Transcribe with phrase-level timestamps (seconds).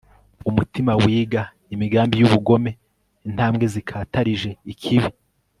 [0.49, 1.41] umutima wiga
[1.73, 2.71] imigambiy'ubugome,
[3.27, 5.11] intambwe zikatarije ikibi